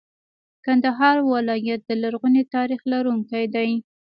کندهار 0.65 1.17
ولایت 1.31 1.81
د 1.85 1.91
لرغوني 2.01 2.43
تاریخ 2.55 2.81
لرونکی 2.91 3.45
دی. 3.55 3.69